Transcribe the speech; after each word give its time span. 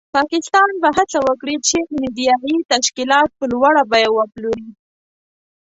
پاکستان 0.17 0.69
به 0.81 0.89
هڅه 0.97 1.19
وکړي 1.27 1.55
چې 1.67 1.77
میډیایي 1.99 2.55
تشکیلات 2.71 3.29
په 3.39 3.45
لوړه 3.51 3.81
بیه 3.91 4.09
وپلوري. 4.13 4.69